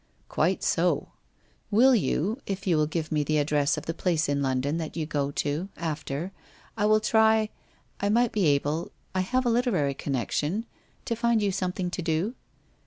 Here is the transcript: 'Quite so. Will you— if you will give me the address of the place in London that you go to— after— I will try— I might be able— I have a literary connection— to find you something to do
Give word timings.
'Quite 0.37 0.63
so. 0.63 1.09
Will 1.69 1.93
you— 1.93 2.39
if 2.47 2.65
you 2.65 2.75
will 2.75 2.87
give 2.87 3.11
me 3.11 3.23
the 3.23 3.37
address 3.37 3.77
of 3.77 3.85
the 3.85 3.93
place 3.93 4.27
in 4.27 4.41
London 4.41 4.77
that 4.77 4.97
you 4.97 5.05
go 5.05 5.29
to— 5.29 5.69
after— 5.77 6.31
I 6.75 6.87
will 6.87 6.99
try— 6.99 7.49
I 8.01 8.09
might 8.09 8.31
be 8.31 8.47
able— 8.47 8.91
I 9.13 9.19
have 9.19 9.45
a 9.45 9.49
literary 9.51 9.93
connection— 9.93 10.65
to 11.05 11.15
find 11.15 11.39
you 11.39 11.51
something 11.51 11.91
to 11.91 12.01
do 12.01 12.33